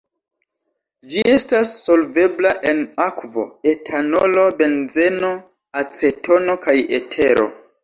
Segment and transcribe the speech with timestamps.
[1.11, 5.31] Ĝi estas solvebla en akvo, etanolo, benzeno,
[5.85, 7.49] acetono kaj etero.